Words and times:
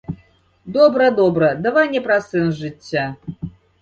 Добра, 0.77 1.11
добра, 1.19 1.49
давай 1.67 1.91
не 1.93 2.01
пра 2.07 2.17
сэнс 2.31 2.59
жыцця. 2.63 3.05